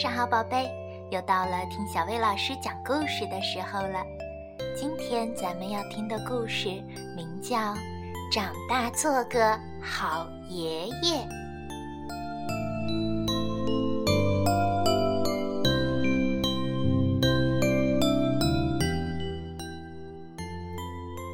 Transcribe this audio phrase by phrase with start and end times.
[0.00, 0.66] 上好，宝贝，
[1.10, 4.02] 又到了听小薇老师讲故事的时候了。
[4.74, 6.70] 今天咱们要听的故事
[7.14, 7.58] 名叫
[8.32, 11.18] 《长大做个好爷爷》。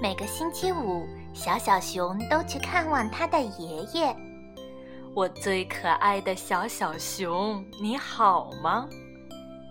[0.02, 4.25] 每个星期五，小小熊都去看望他的爷爷。
[5.16, 8.86] 我最可爱的小小熊，你好吗？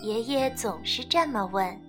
[0.02, 1.80] 爷爷总是这么问。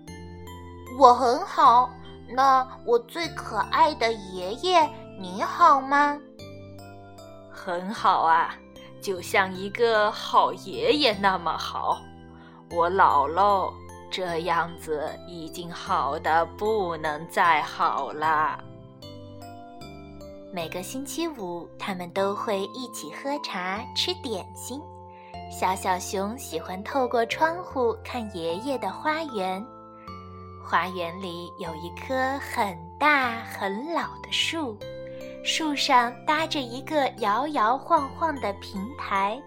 [0.98, 1.90] 我很好。
[2.28, 4.86] 那我最可爱的爷爷，
[5.18, 6.20] 你好吗？
[7.50, 8.54] 很好啊，
[9.00, 12.02] 就像一个好爷爷那么好。
[12.72, 13.72] 我老喽，
[14.10, 18.58] 这样子已经好的不能再好了。
[20.52, 24.80] 每个星期五，他们都会一起喝茶、吃点心。
[25.50, 29.64] 小小熊喜欢透过窗户看爷爷的花园。
[30.64, 34.76] 花园里有一棵很大很老的树，
[35.44, 39.40] 树上搭着一个摇摇晃晃的平台，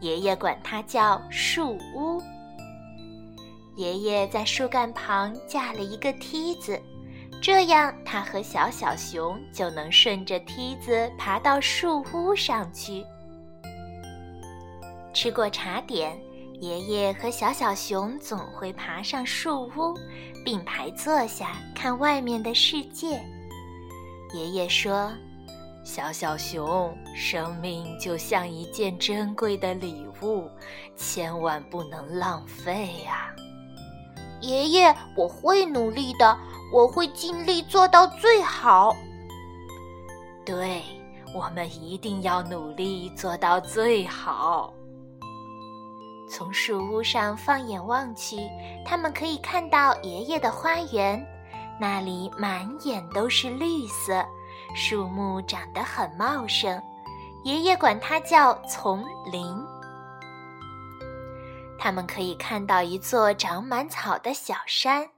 [0.00, 2.20] 爷爷管它叫树屋。
[3.76, 6.80] 爷爷在树干旁架了一个梯子。
[7.44, 13.04] 这样，他和小小熊就能顺着梯子爬到树屋上去。
[15.12, 16.18] 吃过茶点，
[16.62, 19.94] 爷爷和小小熊总会爬上树屋，
[20.42, 23.22] 并排坐下看外面的世界。
[24.32, 25.12] 爷爷说
[25.84, 30.48] ：“小小熊，生命就像一件珍贵的礼物，
[30.96, 33.36] 千万不能浪费呀。”
[34.40, 36.38] 爷爷，我会努力的。
[36.74, 38.96] 我会尽力做到最好。
[40.44, 40.82] 对，
[41.32, 44.74] 我们一定要努力做到最好。
[46.28, 48.38] 从树屋上放眼望去，
[48.84, 51.24] 他们可以看到爷爷的花园，
[51.78, 54.26] 那里满眼都是绿色，
[54.74, 56.82] 树木长得很茂盛，
[57.44, 59.46] 爷爷管它叫丛林。
[61.78, 65.08] 他们可以看到一座长满草的小山。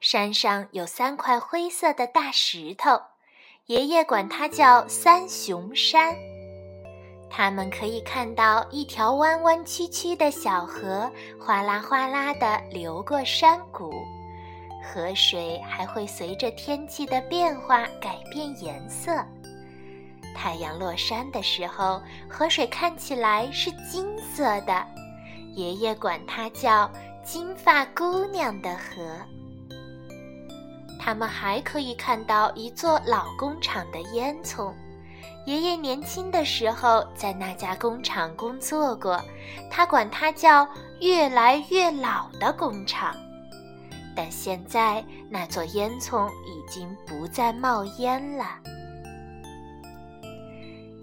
[0.00, 3.00] 山上有三块灰色的大石头，
[3.66, 6.14] 爷爷管它叫三雄山。
[7.30, 13.92] 他们可以看到一条弯弯曲曲的小河，哗啦哗啦地流过山谷，
[14.84, 19.24] 河水还会随着天气的变化改变颜色。
[20.36, 24.86] 太阳落山的时候，河水看起来是金色的，
[25.54, 26.88] 爷爷管它叫
[27.24, 29.16] 金发姑娘的河。
[31.04, 34.72] 他们还可以看到一座老工厂的烟囱，
[35.44, 39.22] 爷爷年轻的时候在那家工厂工作过，
[39.70, 40.66] 他管它叫
[41.02, 43.14] “越来越老的工厂”。
[44.16, 48.46] 但现在那座烟囱已经不再冒烟了。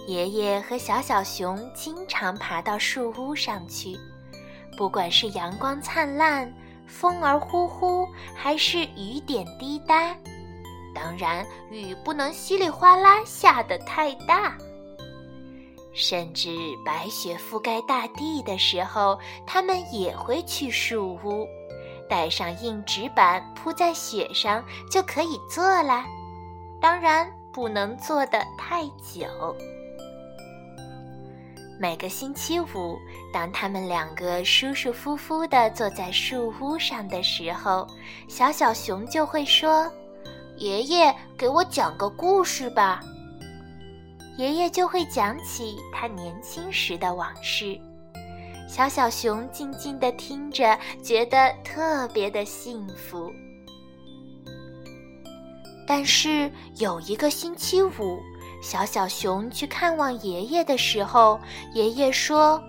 [0.07, 3.95] 爷爷和小小熊经常爬到树屋上去，
[4.75, 6.51] 不管是阳光灿烂。
[6.91, 10.13] 风儿呼呼，还是雨点滴答？
[10.94, 14.56] 当然，雨不能稀里哗啦下得太大。
[15.94, 16.50] 甚至
[16.85, 21.47] 白雪覆盖大地的时候，他们也会去树屋，
[22.09, 26.06] 带上硬纸板铺在雪上就可以坐啦。
[26.80, 29.56] 当然，不能坐得太久。
[31.81, 33.00] 每个星期五，
[33.34, 37.88] 当他们两个舒舒服服地坐在树屋上的时候，
[38.28, 39.92] 小小熊就会说
[40.58, 43.02] ：“爷爷，给我讲个故事吧。”
[44.38, 47.75] 爷爷就会讲起他年轻时的往事。
[48.69, 53.34] 小小熊静静地听着，觉得特别的幸福。
[55.88, 58.22] 但是有一个星期五。
[58.62, 61.40] 小小熊去看望爷爷的时候，
[61.74, 62.63] 爷爷说：“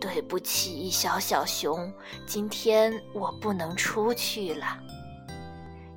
[0.00, 1.90] 对不起，小小熊，
[2.26, 4.78] 今天我不能出去了。”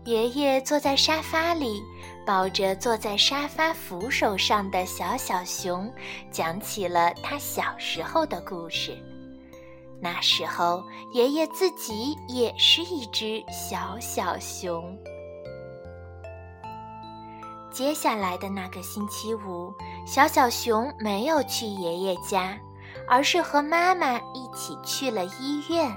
[0.05, 1.81] 爷爷坐在沙发里，
[2.27, 5.91] 抱着坐在沙发扶手上的小小熊，
[6.29, 8.95] 讲起了他小时候的故事。
[9.99, 10.83] 那时候，
[11.13, 14.95] 爷爷自己也是一只小小熊。
[17.75, 19.73] 接下来的那个星期五，
[20.07, 22.57] 小小熊没有去爷爷家，
[23.05, 25.93] 而是和妈妈一起去了医院。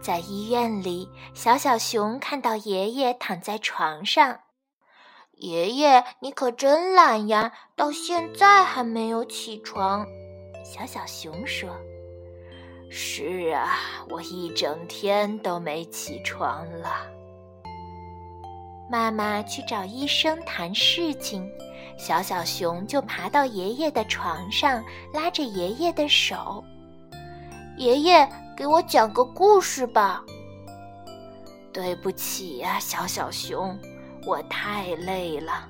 [0.00, 4.38] 在医院里，小小熊看到爷爷躺在床上。
[5.32, 10.06] 爷爷，你可真懒呀，到现在还没有起床。
[10.64, 11.68] 小小熊说
[12.88, 13.76] ：“是啊，
[14.08, 17.10] 我一整天都没起床了。
[18.90, 21.48] 妈妈去找医生谈事情，
[21.96, 24.82] 小小熊就爬到爷爷的床上，
[25.14, 26.64] 拉着爷爷的手。
[27.76, 30.24] 爷爷，给我讲个故事吧。
[31.72, 33.78] 对不起呀，小小熊，
[34.26, 35.68] 我太累了，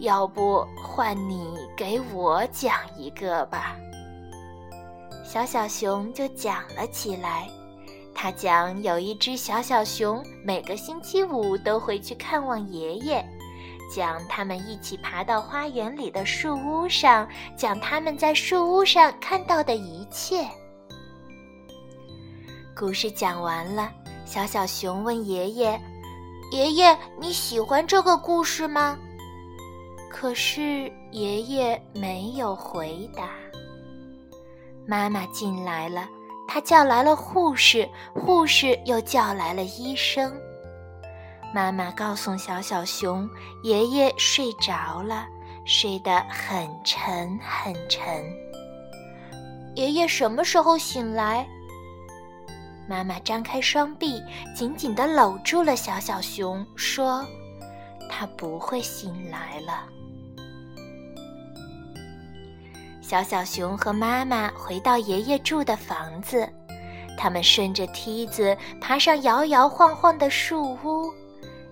[0.00, 3.76] 要不换你给我讲一个吧。
[5.24, 7.48] 小小熊就讲了起来。
[8.20, 13.24] 他讲有一只小小熊，每个星期五都会去看望爷爷，
[13.94, 20.44] 讲他们一起爬到花园里的树屋上，讲他们在树屋上看到的一切。
[22.76, 23.88] 故事讲完了，
[24.24, 25.80] 小小熊问爷爷
[26.50, 28.98] ：“爷爷，你喜欢这个故事吗？”
[30.10, 33.28] 可是爷爷没有回答。
[34.88, 36.08] 妈妈进来了。
[36.50, 40.32] 他叫来了护士，护士又叫来了医生。
[41.54, 43.28] 妈妈告诉小小熊
[43.62, 45.26] ：“爷爷睡着了，
[45.66, 48.24] 睡得很沉很沉。”
[49.76, 51.46] 爷爷什么时候醒来？
[52.88, 54.18] 妈妈张开双臂，
[54.56, 57.22] 紧紧地搂住了小小熊，说
[58.10, 59.84] ：“他不会醒来了。”
[63.08, 66.46] 小小熊和妈妈回到爷爷住的房子，
[67.16, 71.10] 他们顺着梯子爬上摇摇晃晃的树屋，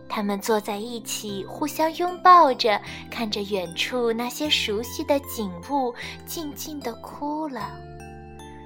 [0.08, 2.80] 他们坐在一起，互相拥抱着，
[3.10, 5.94] 看着远处那些熟悉的景物，
[6.24, 7.68] 静静地哭了。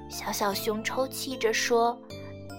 [0.09, 1.99] 小小熊抽泣着说：“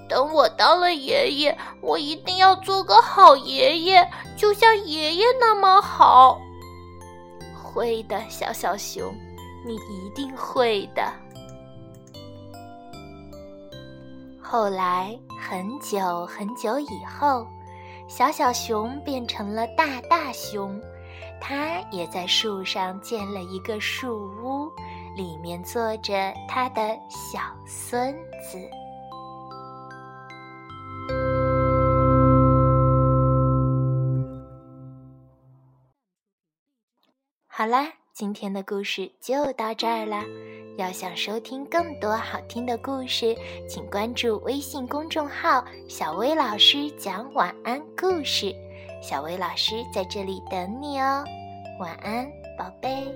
[0.10, 4.06] 等我当了爷爷，我一定要做个好爷爷，
[4.36, 6.38] 就像爷爷那么好。”
[7.64, 9.16] 会的，小小熊。
[9.66, 11.12] 你一定会的。
[14.42, 17.48] 后来很久很久以后，
[18.08, 20.78] 小小熊变成了大大熊，
[21.40, 24.70] 它也在树上建了一个树屋，
[25.16, 28.60] 里面坐着它的小孙子。
[37.48, 38.01] 好啦。
[38.22, 40.22] 今天的故事就到这儿了。
[40.78, 43.36] 要想收听更多好听的故事，
[43.68, 48.54] 请关注微信公众号“小薇老师讲晚安故事”。
[49.02, 51.26] 小薇老师在这里等你哦，
[51.80, 53.12] 晚安，宝贝。